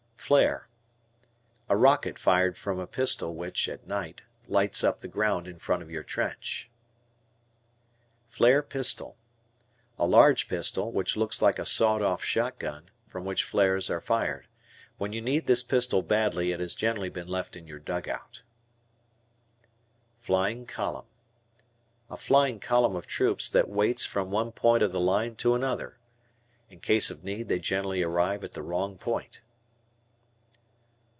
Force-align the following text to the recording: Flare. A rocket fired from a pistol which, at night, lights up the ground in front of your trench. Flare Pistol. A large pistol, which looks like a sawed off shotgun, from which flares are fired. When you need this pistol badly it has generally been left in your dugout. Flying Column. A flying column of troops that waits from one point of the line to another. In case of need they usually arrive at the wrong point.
Flare. 0.31 0.69
A 1.67 1.75
rocket 1.75 2.17
fired 2.17 2.57
from 2.57 2.79
a 2.79 2.87
pistol 2.87 3.35
which, 3.35 3.67
at 3.67 3.85
night, 3.85 4.21
lights 4.47 4.81
up 4.81 5.01
the 5.01 5.09
ground 5.09 5.45
in 5.45 5.59
front 5.59 5.83
of 5.83 5.91
your 5.91 6.03
trench. 6.03 6.69
Flare 8.27 8.63
Pistol. 8.63 9.17
A 9.99 10.05
large 10.05 10.47
pistol, 10.47 10.89
which 10.89 11.17
looks 11.17 11.41
like 11.41 11.59
a 11.59 11.65
sawed 11.65 12.01
off 12.01 12.23
shotgun, 12.23 12.89
from 13.07 13.25
which 13.25 13.43
flares 13.43 13.89
are 13.89 13.99
fired. 13.99 14.47
When 14.97 15.11
you 15.11 15.19
need 15.21 15.47
this 15.47 15.63
pistol 15.63 16.01
badly 16.01 16.53
it 16.53 16.61
has 16.61 16.75
generally 16.75 17.09
been 17.09 17.27
left 17.27 17.57
in 17.57 17.67
your 17.67 17.79
dugout. 17.79 18.41
Flying 20.21 20.65
Column. 20.65 21.07
A 22.09 22.15
flying 22.15 22.61
column 22.61 22.95
of 22.95 23.05
troops 23.05 23.49
that 23.49 23.67
waits 23.67 24.05
from 24.05 24.31
one 24.31 24.53
point 24.53 24.81
of 24.81 24.93
the 24.93 25.01
line 25.01 25.35
to 25.37 25.55
another. 25.55 25.97
In 26.69 26.79
case 26.79 27.11
of 27.11 27.25
need 27.25 27.49
they 27.49 27.57
usually 27.57 28.01
arrive 28.01 28.45
at 28.45 28.53
the 28.53 28.63
wrong 28.63 28.97
point. 28.97 29.41